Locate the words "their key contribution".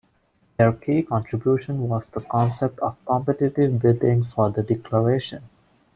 0.57-1.87